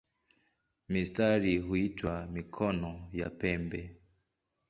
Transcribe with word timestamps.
Mistari 0.89 1.57
huitwa 1.57 2.27
"mikono" 2.27 3.09
ya 3.13 3.29
pembe. 3.29 3.95